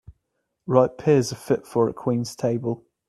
Ripe 0.65 0.97
pears 0.97 1.31
are 1.31 1.35
fit 1.35 1.67
for 1.67 1.87
a 1.87 1.93
queen's 1.93 2.35
table. 2.35 2.83